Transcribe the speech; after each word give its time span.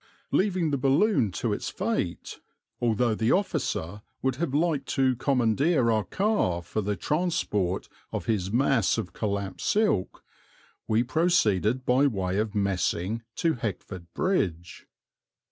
Leaving 0.31 0.71
the 0.71 0.79
balloon 0.79 1.29
to 1.29 1.53
its 1.53 1.69
fate 1.69 2.39
although 2.81 3.13
the 3.13 3.31
officer 3.31 4.01
would 4.23 4.37
have 4.37 4.51
liked 4.51 4.87
to 4.87 5.15
commandeer 5.15 5.91
our 5.91 6.03
car 6.03 6.63
for 6.63 6.81
the 6.81 6.95
transport 6.95 7.87
of 8.11 8.25
his 8.25 8.51
mass 8.51 8.97
of 8.97 9.13
collapsed 9.13 9.67
silk 9.69 10.23
we 10.87 11.03
proceeded 11.03 11.85
by 11.85 12.07
way 12.07 12.39
of 12.39 12.55
Messing 12.55 13.21
to 13.35 13.53
Heckford 13.53 14.07
Bridge. 14.15 14.87